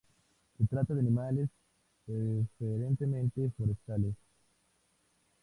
[0.57, 1.47] Se trata de animales
[2.07, 4.15] preferentemente forestales.